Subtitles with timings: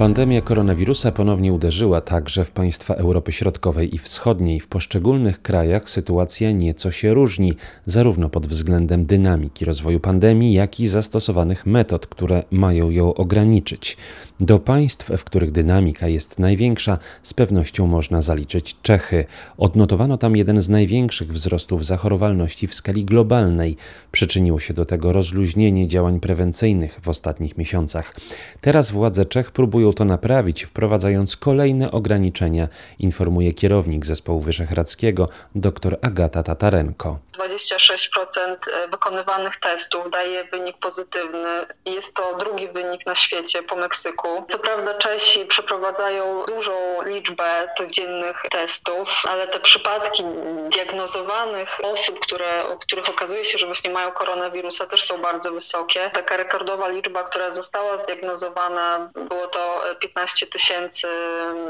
[0.00, 4.60] Pandemia koronawirusa ponownie uderzyła także w państwa Europy Środkowej i Wschodniej.
[4.60, 7.56] W poszczególnych krajach sytuacja nieco się różni,
[7.86, 13.96] zarówno pod względem dynamiki rozwoju pandemii, jak i zastosowanych metod, które mają ją ograniczyć.
[14.40, 19.24] Do państw, w których dynamika jest największa, z pewnością można zaliczyć Czechy.
[19.58, 23.76] Odnotowano tam jeden z największych wzrostów zachorowalności w skali globalnej.
[24.12, 28.14] Przyczyniło się do tego rozluźnienie działań prewencyjnych w ostatnich miesiącach.
[28.60, 32.68] Teraz władze Czech próbują to naprawić, wprowadzając kolejne ograniczenia,
[32.98, 37.18] informuje kierownik zespołu wyszehradzkiego dr Agata Tatarenko.
[37.38, 38.56] 26%
[38.90, 41.66] wykonywanych testów daje wynik pozytywny.
[41.84, 44.28] Jest to drugi wynik na świecie po Meksyku.
[44.48, 50.24] Co prawda Czesi przeprowadzają dużą liczbę tych dziennych testów, ale te przypadki
[50.72, 56.10] diagnozowanych osób, które, u których okazuje się, że właśnie mają koronawirusa też są bardzo wysokie.
[56.14, 61.08] Taka rekordowa liczba, która została zdiagnozowana, było to 15 tysięcy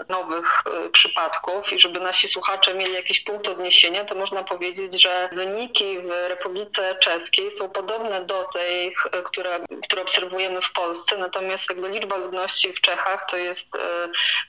[0.09, 5.29] nowych y, przypadków i żeby nasi słuchacze mieli jakiś punkt odniesienia, to można powiedzieć, że
[5.33, 11.69] wyniki w Republice Czeskiej są podobne do tych, y, które, które obserwujemy w Polsce, natomiast
[11.69, 13.79] jakby liczba ludności w Czechach to jest y,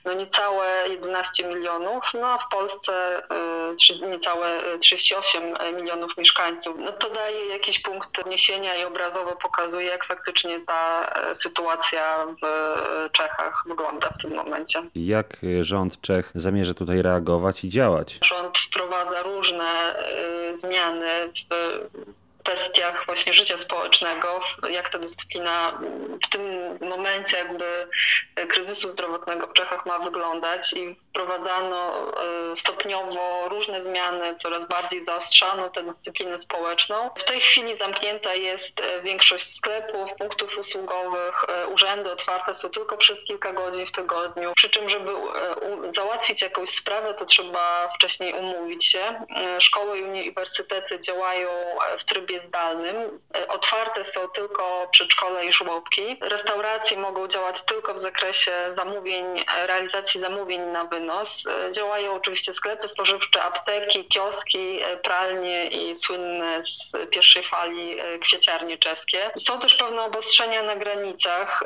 [0.05, 3.21] no niecałe 11 milionów, no a w Polsce
[4.01, 6.75] niecałe 38 milionów mieszkańców.
[6.79, 13.50] No to daje jakiś punkt odniesienia i obrazowo pokazuje, jak faktycznie ta sytuacja w Czechach
[13.67, 14.83] wygląda w tym momencie.
[14.95, 18.19] Jak rząd Czech zamierza tutaj reagować i działać?
[18.23, 19.95] Rząd wprowadza różne
[20.51, 21.91] y, zmiany w
[22.43, 25.79] kwestiach właśnie życia społecznego, jak ta dyscyplina
[26.25, 26.41] w tym
[26.89, 27.65] momencie jakby
[28.47, 32.11] kryzysu zdrowotnego w Czechach ma wyglądać i wprowadzano
[32.51, 37.09] e, stopniowo różne zmiany, coraz bardziej zaostrzano tę dyscyplinę społeczną.
[37.15, 42.97] W tej chwili zamknięta jest e, większość sklepów, punktów usługowych, e, urzędy otwarte są tylko
[42.97, 45.11] przez kilka godzin w tygodniu, przy czym żeby
[45.89, 49.25] załatwić jakąś sprawę, to trzeba wcześniej umówić się.
[49.59, 51.49] Szkoły i uniwersytety działają
[51.99, 53.19] w trybie zdalnym.
[53.47, 56.17] Otwarte są tylko przedszkole i żłobki.
[56.21, 61.00] Restauracje mogą działać tylko w zakresie zamówień, realizacji zamówień na wynos.
[61.09, 69.31] E, działają oczywiście sklepy spożywcze, apteki, kioski, pralnie i słynne z pierwszej fali kwieciarnie czeskie.
[69.39, 71.63] Są też pewne obostrzenia na granicach,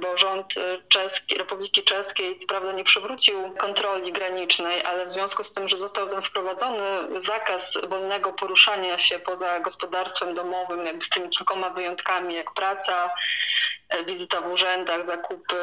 [0.00, 0.54] bo rząd
[0.88, 5.76] czeski, Republiki Czeskiej co prawda nie przywrócił kontroli granicznej, ale w związku z tym, że
[5.76, 6.84] został ten wprowadzony
[7.20, 13.83] zakaz wolnego poruszania się poza gospodarstwem domowym, jakby z tymi kilkoma wyjątkami, jak praca, e,
[14.06, 15.56] wizyta w urzędach, zakupy,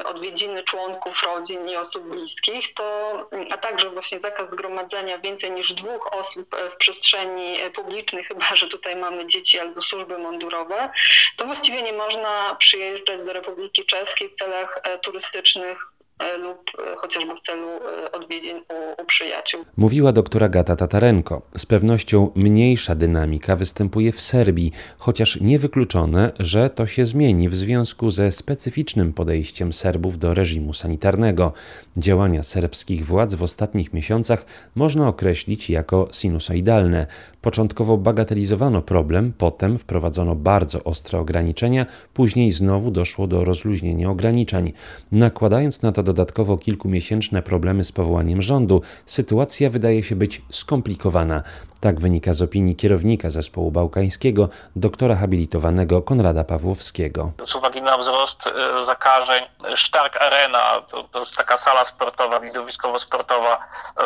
[0.00, 5.72] e, odwiedziny członków rodzin i osób bliskich, to, a także właśnie zakaz zgromadzenia więcej niż
[5.72, 10.90] dwóch osób w przestrzeni publicznej, chyba że tutaj mamy dzieci albo służby mundurowe,
[11.36, 15.78] to właściwie nie można przyjeżdżać do Republiki Czeskiej w celach e, turystycznych.
[15.78, 15.97] E,
[16.42, 19.64] lub e, chociażby w celu e, odwiedzin u, u przyjaciół.
[19.76, 21.42] Mówiła doktora Gata Tatarenko.
[21.56, 28.10] Z pewnością mniejsza dynamika występuje w Serbii, chociaż niewykluczone, że to się zmieni w związku
[28.10, 31.52] ze specyficznym podejściem Serbów do reżimu sanitarnego.
[31.96, 37.06] Działania serbskich władz w ostatnich miesiącach można określić jako sinusoidalne.
[37.42, 44.72] Początkowo bagatelizowano problem, potem wprowadzono bardzo ostre ograniczenia, później znowu doszło do rozluźnienia ograniczeń.
[45.12, 51.42] Nakładając na to dodatkowo kilkumiesięczne problemy z powołaniem rządu, sytuacja wydaje się być skomplikowana.
[51.80, 57.32] Tak wynika z opinii kierownika zespołu bałkańskiego, doktora habilitowanego Konrada Pawłowskiego.
[57.44, 59.44] Z uwagi na wzrost e, zakażeń,
[59.76, 63.58] Stark Arena, to, to jest taka sala sportowa, widowiskowo-sportowa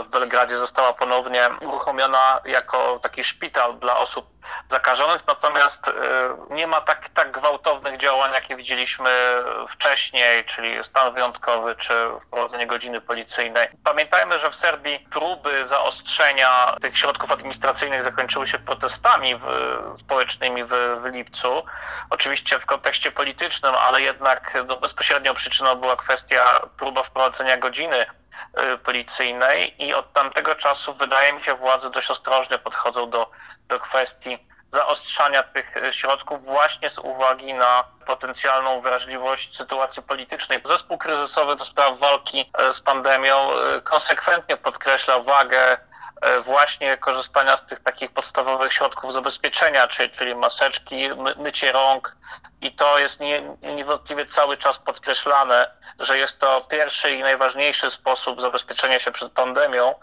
[0.05, 4.27] w Belgradzie, została ponownie uruchomiona jako taki szpital dla osób
[4.71, 5.93] zakażonych, natomiast y,
[6.51, 9.11] nie ma tak, tak gwałtownych działań, jakie widzieliśmy
[9.69, 11.93] wcześniej, czyli stan wyjątkowy czy
[12.27, 13.69] wprowadzenie godziny policyjnej.
[13.85, 17.62] Pamiętajmy, że w Serbii próby zaostrzenia tych środków administracyjnych
[18.01, 19.43] zakończyły się protestami w,
[19.99, 20.71] społecznymi w,
[21.03, 21.65] w lipcu.
[22.11, 28.07] Oczywiście w kontekście politycznym, ale jednak no, bezpośrednią przyczyną była kwestia próba wprowadzenia godziny
[28.75, 33.31] y, policyjnej i od tamtego czasu wydaje mi się władze dość ostrożnie podchodzą do
[33.69, 34.39] do kwestii
[34.71, 40.61] zaostrzania tych środków właśnie z uwagi na potencjalną wrażliwość sytuacji politycznej.
[40.65, 43.49] Zespół kryzysowy do spraw walki e, z pandemią
[43.85, 45.79] konsekwentnie podkreśla wagę
[46.45, 52.17] właśnie korzystania z tych takich podstawowych środków zabezpieczenia, czyli, czyli maseczki, my, mycie rąk,
[52.63, 58.41] i to jest nie, niewątpliwie cały czas podkreślane, że jest to pierwszy i najważniejszy sposób
[58.41, 59.95] zabezpieczenia się przed pandemią.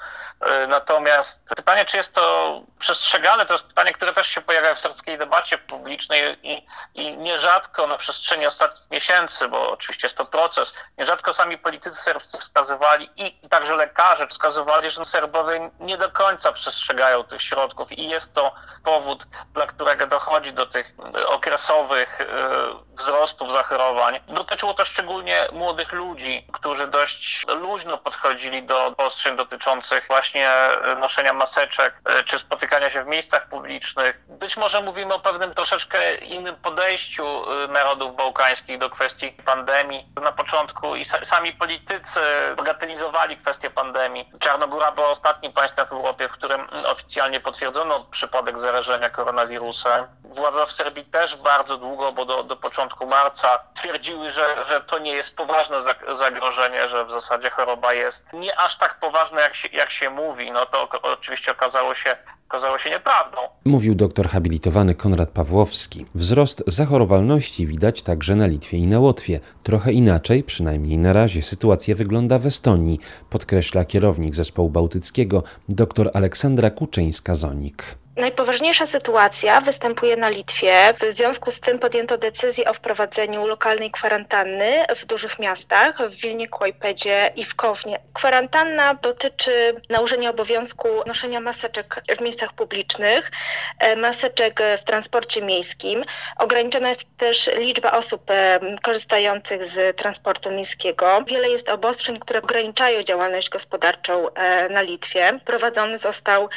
[0.42, 4.80] E, natomiast pytanie, czy jest to przestrzegane, to jest pytanie, które też się pojawia w
[4.80, 6.66] szerokiej debacie publicznej i,
[6.96, 12.38] i nierzadko na przestrzeni ostatnich miesięcy, bo oczywiście jest to proces, nierzadko sami politycy serbscy
[12.38, 18.34] wskazywali i także lekarze wskazywali, że Serbowie nie do końca przestrzegają tych środków i jest
[18.34, 18.52] to
[18.84, 20.94] powód, dla którego dochodzi do tych
[21.28, 22.49] okresowych e,
[22.98, 24.20] wzrostów zachorowań.
[24.28, 30.52] Dotyczyło to szczególnie młodych ludzi, którzy dość luźno podchodzili do ostrzeń dotyczących właśnie
[31.00, 34.20] noszenia maseczek e, czy spotykania się w miejscach publicznych.
[34.28, 40.06] Być może mówimy o pewnym troszeczkę innym podejściu e, narodów bałkańskich do kwestii pandemii.
[40.22, 42.20] Na początku i sami politycy
[42.58, 44.32] bagatelizowali kwestię pandemii.
[44.40, 50.06] Czarnogóra była ostatnim państwem w Europie, w którym oficjalnie potwierdzono przypadek zarażenia koronawirusem.
[50.24, 55.00] Władze w Serbii też bardzo długo, bo do, do początku marca twierdziły, że, że to
[55.00, 55.78] nie jest poważne
[56.12, 60.52] zagrożenie, że w zasadzie choroba jest nie aż tak poważna, jak się, jak się mówi.
[60.52, 62.18] No to oczywiście okazało się
[62.50, 63.38] okazało się nieprawdą.
[63.66, 66.06] Mówił doktor habilitowany Konrad Pawłowski.
[66.16, 69.40] Wzrost zachorowalności widać także na Litwie i na Łotwie.
[69.64, 73.00] Trochę inaczej, przynajmniej na razie, sytuacja wygląda w Estonii,
[73.30, 77.84] podkreśla kierownik zespołu bałtyckiego dr Aleksandra Kuczyńska-Zonik.
[78.20, 80.94] Najpoważniejsza sytuacja występuje na Litwie.
[80.94, 86.48] W związku z tym podjęto decyzję o wprowadzeniu lokalnej kwarantanny w dużych miastach, w Wilnie,
[86.48, 88.00] Kłajpedzie i w Kownie.
[88.14, 93.32] Kwarantanna dotyczy nałożenia obowiązku noszenia maseczek w miejscach publicznych,
[93.80, 96.04] e, maseczek w transporcie miejskim.
[96.38, 101.24] Ograniczona jest też liczba osób e, korzystających z transportu miejskiego.
[101.28, 105.40] Wiele jest obostrzeń, które ograniczają działalność gospodarczą e, na Litwie.
[105.46, 106.50] Prowadzony został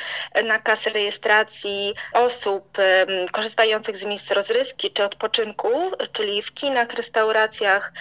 [0.45, 2.79] nakaz rejestracji osób
[3.33, 7.93] korzystających z miejsc rozrywki czy odpoczynku, czyli w kinach, restauracjach,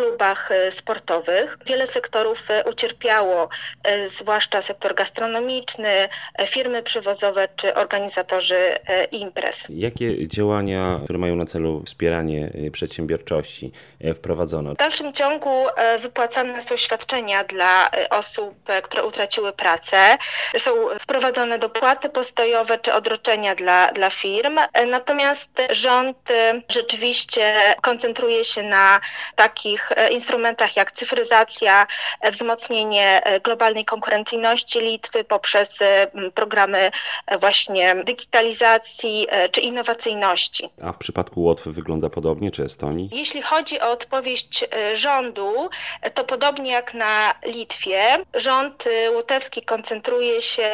[0.00, 1.58] klubach e, sportowych.
[1.66, 3.48] Wiele sektorów e, ucierpiało,
[3.82, 6.08] e, zwłaszcza sektor gastronomiczny,
[6.46, 8.78] firmy przywozowe czy organizatorzy
[9.12, 9.66] imprez.
[9.68, 13.72] Jakie działania, które mają na celu wspieranie przedsiębiorczości
[14.14, 14.74] wprowadzono?
[14.74, 15.66] W dalszym ciągu
[15.98, 20.18] wypłacane są świadczenia dla osób, które utraciły pracę.
[20.58, 24.58] Są wprowadzone dopłaty postojowe czy odroczenia dla, dla firm.
[24.86, 29.00] Natomiast rząd e, rzeczywiście koncentruje się na
[29.36, 31.86] takich e, instrumentach jak cyfryzacja,
[32.20, 35.68] e, wzmocnienie globalnej konkurencyjności Litwy poprzez
[36.34, 36.90] programy
[37.40, 40.68] właśnie digitalizacji czy innowacyjności.
[40.82, 43.08] A w przypadku Łotwy wygląda podobnie, czy Estonii?
[43.12, 44.64] Jeśli chodzi o odpowiedź
[44.94, 45.70] rządu,
[46.14, 48.84] to podobnie jak na Litwie, rząd
[49.14, 50.70] łotewski koncentruje się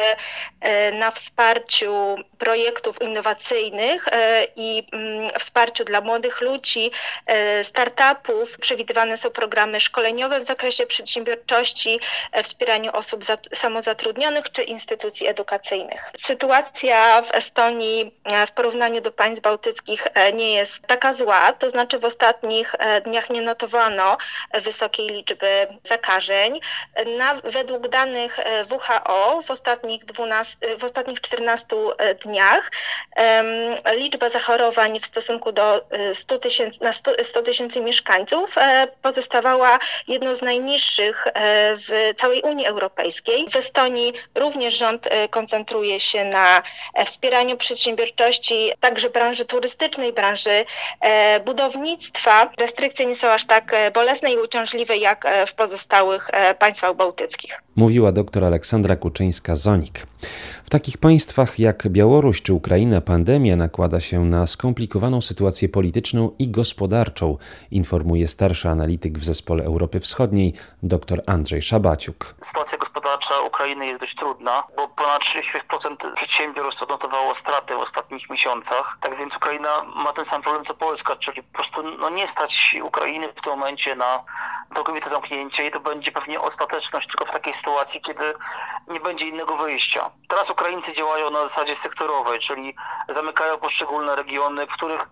[0.93, 6.91] na wsparciu projektów innowacyjnych e, i mm, wsparciu dla młodych ludzi,
[7.25, 8.57] e, startupów.
[8.57, 11.99] Przewidywane są programy szkoleniowe w zakresie przedsiębiorczości,
[12.31, 13.23] e, wspieraniu osób
[13.53, 16.11] samozatrudnionych czy instytucji edukacyjnych.
[16.37, 18.11] Sytuacja w Estonii
[18.47, 23.41] w porównaniu do państw bałtyckich nie jest taka zła, to znaczy w ostatnich dniach nie
[23.41, 24.17] notowano
[24.53, 26.59] wysokiej liczby zakażeń.
[27.17, 28.39] Na, według danych
[28.69, 31.65] WHO w ostatnich, 12, w ostatnich 14
[32.23, 32.71] dniach
[33.95, 36.93] liczba zachorowań w stosunku do 100 y, tysięcy, na
[37.23, 41.31] 100 tysięcy mieszkańców e, pozostawała jedną z najniższych e,
[41.77, 43.49] w całej Unii Europejskiej.
[43.49, 46.63] W Estonii również rząd e, koncentruje się na
[47.05, 50.65] wspieraniu przedsiębiorczości, także branży turystycznej, branży
[51.45, 52.51] budownictwa.
[52.59, 56.29] Restrykcje nie są aż tak bolesne i uciążliwe jak w pozostałych
[56.59, 57.61] państwach bałtyckich.
[57.75, 60.05] Mówiła dr Aleksandra Kuczyńska-Zonik.
[60.67, 66.47] W takich państwach jak Białoruś czy Ukraina pandemia nakłada się na skomplikowaną sytuację polityczną i
[66.47, 67.37] gospodarczą,
[67.71, 72.35] informuje starszy analityk w Zespole Europy Wschodniej dr Andrzej Szabaciuk.
[72.41, 78.97] Sytuacja gospodarcza Ukrainy jest dość trudna, bo ponad 30% przedsiębiorstw odnotowało straty w ostatnich miesiącach.
[79.01, 82.77] Tak więc Ukraina ma ten sam problem co Polska, czyli po prostu no, nie stać
[82.83, 84.23] Ukrainy w tym momencie na
[84.73, 88.33] całkowite zamknięcie i to będzie pewnie ostateczność tylko w takiej sytuacji, kiedy
[88.87, 90.11] nie będzie innego wyjścia.
[90.27, 92.75] Teraz Ukraińcy działają na zasadzie sektorowej, czyli
[93.07, 95.09] zamykają poszczególne regiony, w których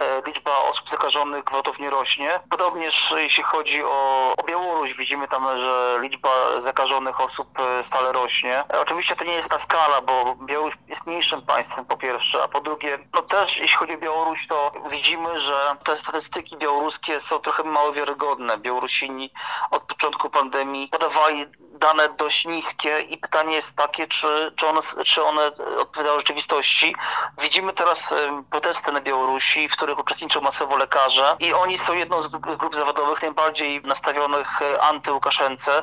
[0.00, 2.40] e, liczba osób zakażonych gwałtownie rośnie.
[2.50, 8.64] Podobnież jeśli chodzi o, o Białoruś, widzimy tam, że liczba zakażonych osób e, stale rośnie.
[8.74, 12.48] E, oczywiście to nie jest ta skala, bo Białoruś jest mniejszym państwem po pierwsze, a
[12.48, 17.38] po drugie, no też jeśli chodzi o Białoruś, to widzimy, że te statystyki białoruskie są
[17.38, 18.58] trochę mało wiarygodne.
[18.58, 19.32] Białorusini
[19.70, 21.46] od początku pandemii podawali
[21.82, 25.46] dane dość niskie i pytanie jest takie, czy, czy, one, czy one
[25.78, 26.96] odpowiadają rzeczywistości.
[27.38, 28.14] Widzimy teraz
[28.50, 33.22] protesty na Białorusi, w których uczestniczą masowo lekarze i oni są jedną z grup zawodowych
[33.22, 35.82] najbardziej nastawionych e, antyłukaszence.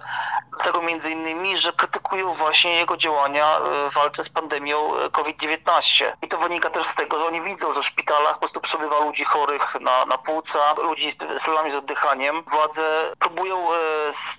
[0.63, 3.59] Dlatego między innymi, że krytykują właśnie jego działania
[3.91, 6.11] w walce z pandemią COVID-19.
[6.21, 8.99] I to wynika też z tego, że oni widzą, że w szpitalach po prostu przebywa
[8.99, 12.43] ludzi chorych na, na płuca, ludzi z problemami z oddychaniem.
[12.43, 13.77] Władze próbują e,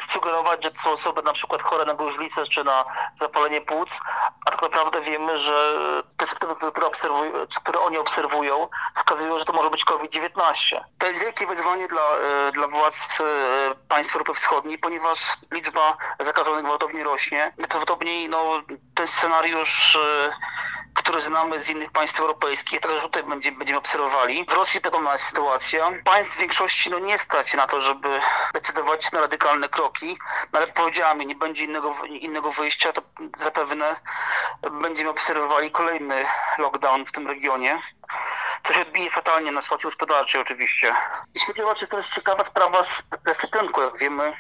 [0.09, 2.85] sugerować, że są osoby na przykład chore na gruźlicę czy na
[3.15, 4.01] zapalenie płuc,
[4.69, 5.75] tak naprawdę wiemy, że
[6.17, 6.87] te symptomy, które,
[7.57, 10.81] które oni obserwują, wskazują, że to może być COVID-19.
[10.99, 13.25] To jest wielkie wyzwanie dla, e, dla władz e,
[13.89, 15.19] państw Europy Wschodniej, ponieważ
[15.51, 17.53] liczba zakażonych gwałtownie rośnie.
[17.59, 18.63] Najprawdopodobniej no,
[18.95, 19.99] ten scenariusz
[20.95, 24.45] które znamy z innych państw europejskich, także tutaj będziemy, będziemy obserwowali.
[24.49, 25.91] W Rosji podobna jest sytuacja.
[26.05, 28.21] Państw większości no, nie stać na to, żeby
[28.55, 30.19] decydować na radykalne kroki,
[30.53, 33.03] no, ale powiedziałem, nie będzie innego, innego wyjścia, to
[33.37, 33.97] zapewne
[34.71, 36.25] będziemy obserwowali kolejny
[36.59, 37.83] lockdown w tym regionie
[38.63, 40.95] co się odbije fatalnie na sytuacji gospodarczej oczywiście.
[41.35, 43.83] Jeśli chodzi o to jest ciekawa sprawa z, ze szczepionką.
[43.83, 44.33] Jak wiemy,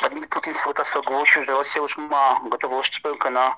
[0.00, 3.56] Władimir Putin swego czasu ogłosił, że Rosja już ma gotową szczepionkę na,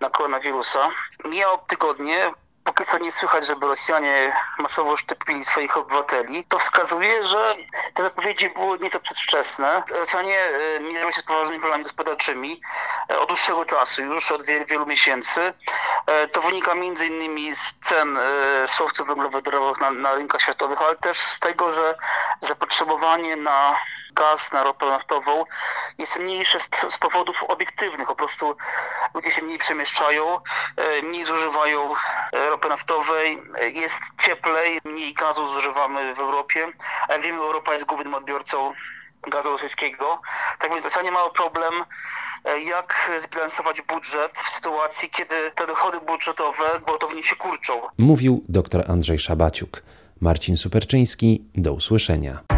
[0.00, 0.90] na koronawirusa.
[1.24, 2.30] Mijało tygodnie,
[2.68, 7.56] póki co nie słychać, żeby Rosjanie masowo szczepili swoich obywateli, to wskazuje, że
[7.94, 9.82] te zapowiedzi były nieco przedwczesne.
[9.90, 12.60] Rosjanie e, mierzyły się z poważnymi problemami gospodarczymi
[13.10, 15.54] e, od dłuższego czasu, już od wielu, wielu miesięcy.
[16.06, 16.74] E, to wynika
[17.06, 18.18] innymi z cen
[18.66, 21.94] surowców węglowodorowych na, na rynkach światowych, ale też z tego, że
[22.40, 23.76] zapotrzebowanie na
[24.12, 25.44] gaz, na ropę naftową
[25.98, 28.06] jest mniejsze z, z powodów obiektywnych.
[28.06, 28.56] Po prostu
[29.14, 30.40] ludzie się mniej przemieszczają,
[31.02, 31.94] mniej zużywają
[32.32, 36.66] ropy naftowej, jest cieplej, mniej gazu zużywamy w Europie,
[37.08, 38.72] a jak wiemy Europa jest głównym odbiorcą
[39.30, 40.20] gazu rosyjskiego.
[40.58, 41.74] Tak więc Rosjanie mają problem,
[42.44, 47.80] e, jak zbilansować budżet w sytuacji, kiedy te dochody budżetowe gwałtownie się kurczą.
[47.98, 49.82] Mówił dr Andrzej Szabaciuk.
[50.20, 52.57] Marcin Superczyński, do usłyszenia.